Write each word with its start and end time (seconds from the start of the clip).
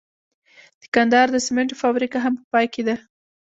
د 0.81 0.83
کندهار 0.95 1.27
د 1.31 1.37
سمنټو 1.45 1.79
فابریکه 1.83 2.17
هم 2.25 2.33
په 2.39 2.43
پام 2.51 2.65
کې 2.73 2.81
ده. 2.87 2.95